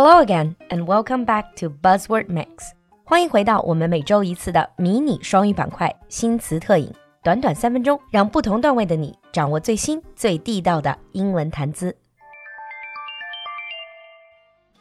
[0.00, 2.72] Hello again and welcome back to Buzzword Mix。
[3.04, 6.92] 欢迎回到我们每周一次的迷你双语板块新词特饮，
[7.22, 11.96] 短短三分钟，让不同段位的你掌握最新最地道的英文谈资。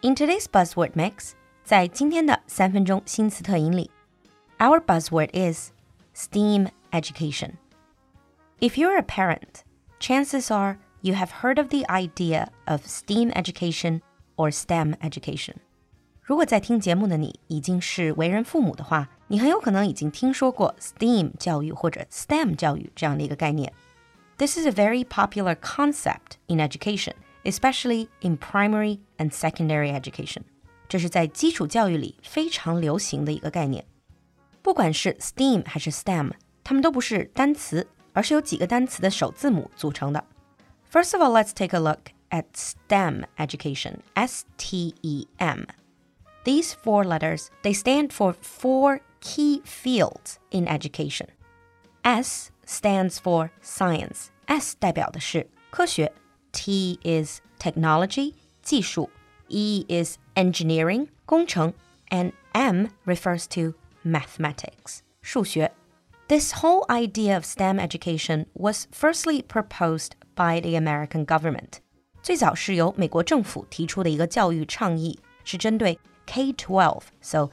[0.01, 1.31] In today's Buzzword Mix，
[1.63, 3.91] 在今天的三分钟新词特饮里，
[4.59, 5.71] our buzzword is
[6.15, 7.53] STEAM education.
[8.59, 9.63] If you're a parent,
[9.99, 14.01] chances are you have heard of the idea of STEAM education
[14.39, 15.55] or STEM education.
[16.21, 23.71] 如果在听节目的你已经是为人父母的话，你很有可能已经听说过 STEAM 教育或者 STEM 教育这样的一个概念。
[24.37, 30.41] This is a very popular concept in education, especially in primary and secondary education.
[30.89, 33.85] 这是在基础教育里非常流行的一个概念。
[34.61, 36.31] 不管是 STEAM 还是 STEM，
[36.63, 40.23] 它们都不是单词，而是由几个单词的首字母组成的。
[40.91, 44.01] First of all, let's take a look at STEM education.
[44.15, 45.67] S T E M.
[46.43, 51.27] These four letters, they stand for four key fields in education.
[52.03, 54.29] S stands for science.
[54.47, 56.11] S 代表的是科学。
[56.51, 59.09] T is technology 技术。
[59.47, 61.73] E is engineering 工程。
[62.09, 63.73] And M refers to
[64.03, 65.71] mathematics 数学。
[66.27, 71.81] this whole idea of STEM education was firstly proposed by the American government.
[72.21, 77.49] 最早是由美国政府提出的一个教育倡议，是针对 K-12，so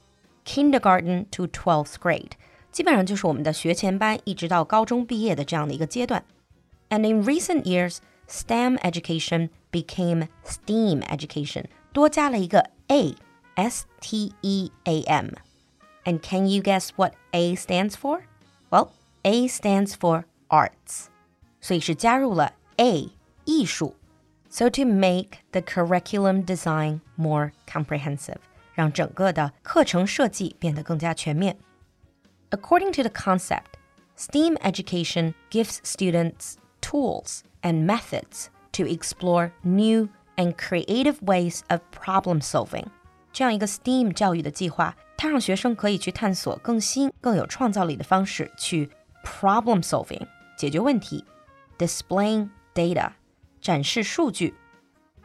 [0.47, 2.31] kindergarten to 12th grade，
[2.71, 6.25] 基本上就是我们的学前班一直到高中毕业的这样的一个阶段。
[6.89, 16.63] And in recent years, STEM education became STEAM education，多加了一个 A，S T E A M。And can you
[16.63, 18.23] guess what A stands for?
[18.71, 18.89] Well,
[19.23, 21.07] A stands for arts，
[21.61, 23.11] 所以是加入了 A
[23.45, 23.95] 艺术。
[24.49, 28.39] So to make the curriculum design more comprehensive，
[28.75, 31.57] 让整个的课程设计变得更加全面。
[32.51, 33.79] According to the concept,
[34.17, 42.43] STEAM education gives students tools and methods to explore new and creative ways of problem
[42.43, 42.87] solving.
[43.33, 48.91] 这样一个 STEAM 教育的计划它让学生可以去探索更新、更有创造力的方式去
[49.25, 50.27] problem solving
[50.59, 51.25] 解决问题，
[51.79, 53.13] displaying data
[53.61, 54.55] 展示数据，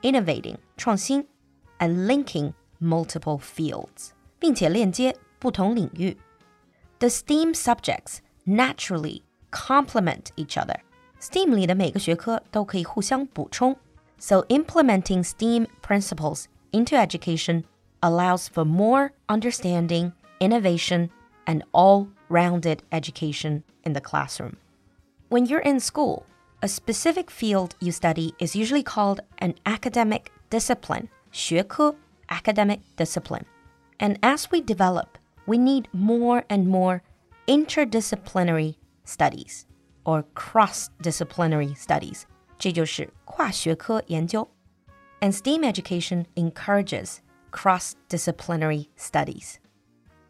[0.01, 1.25] innovating 创新，
[1.79, 4.09] and linking multiple fields
[4.39, 6.17] 并且链接不同领域。
[6.99, 9.21] The STEAM subjects naturally
[9.51, 10.77] complement each other.
[11.19, 13.75] STEAM 里的每个学科都可以互相补充。
[14.19, 17.63] So implementing STEAM principles into education
[18.01, 21.09] allows for more understanding, innovation,
[21.45, 24.57] and all rounded education in the classroom.
[25.29, 26.23] When you're in school,
[26.61, 31.95] a specific field you study is usually called an academic discipline, 学科,
[32.29, 33.45] academic discipline.
[33.99, 37.03] And as we develop, we need more and more
[37.47, 38.75] interdisciplinary
[39.05, 39.65] studies
[40.03, 42.25] or cross-disciplinary studies.
[42.57, 44.47] 这就是跨学科研究.
[45.21, 47.19] And STEAM education encourages
[47.51, 49.59] cross disciplinary studies.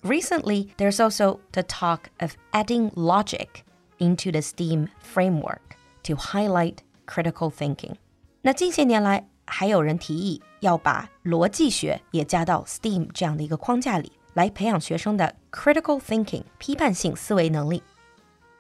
[0.04, 3.64] Recently, there's also the talk of adding logic
[4.00, 7.96] into the STEAM framework to highlight critical thinking.
[8.42, 17.84] 那近些年来，还有人提议要把逻辑学也加到 STEAM 这样的一个框架里，来培养学生的 critical thinking 批判性思维能力。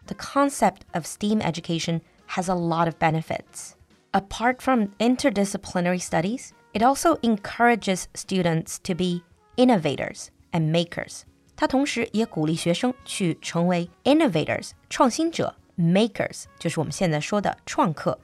[0.05, 3.71] The concept of STEAM education has a lot of benefits.
[4.11, 9.21] Apart from interdisciplinary studies, it also encourages students to be
[9.57, 11.21] innovators and makers.
[11.55, 18.19] 它同时也鼓励学生去成为 innovators 创新者 ，makers 就是我们现在说的创客。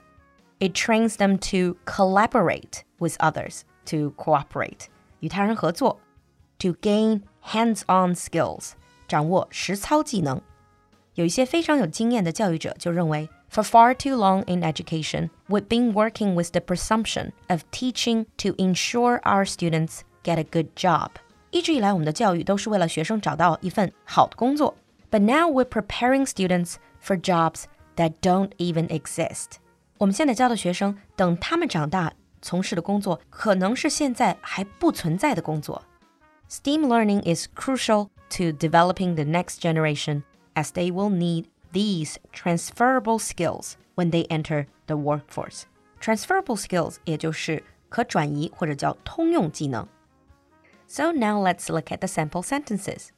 [0.58, 4.86] It trains them to collaborate with others, to cooperate
[5.20, 6.00] 与他人合作，
[6.58, 8.72] to gain hands-on skills
[9.06, 10.40] 掌握实操技能。
[11.14, 13.28] 有一些非常有经验的教育者就认为。
[13.54, 19.20] for far too long in education, we've been working with the presumption of teaching to ensure
[19.22, 21.10] our students get a good job.
[21.52, 24.74] 一直以来，我们的教育都是为了学生找到一份好的工作。
[25.08, 27.64] But now we're preparing students for jobs
[27.96, 29.58] that don't even exist.
[29.98, 35.82] 我们现在教的学生，等他们长大从事的工作，可能是现在还不存在的工作。
[36.48, 40.22] STEAM learning is crucial to developing the next generation,
[40.54, 45.62] as they will need these transferable skills when they enter the workforce.
[46.00, 49.88] Transferable skills 也就是可转移或者叫通用技能。
[50.86, 53.08] So now let's look at the sample sentences.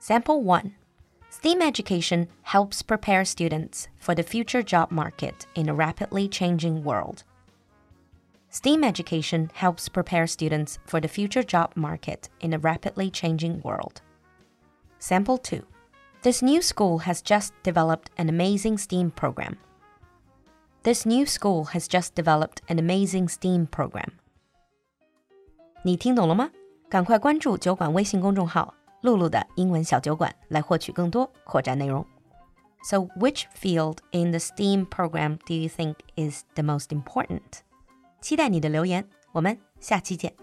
[0.00, 0.74] Sample 1.
[1.30, 7.24] STEAM education helps prepare students for the future job market in a rapidly changing world.
[8.48, 14.00] STEAM education helps prepare students for the future job market in a rapidly changing world.
[14.98, 15.62] Sample 2.
[16.22, 19.58] This new school has just developed an amazing STEAM program.
[20.84, 24.12] This new school has just developed an amazing STEAM program.
[25.82, 26.50] 你听懂了吗？
[26.88, 32.05] 赶快关注酒馆微信公众号“ 露露的英文小酒馆”来获取更多扩展内容。
[32.83, 37.61] So, which field in the STEAM program do you think is the most important?
[38.21, 40.33] 期待你的留言，我们下期见。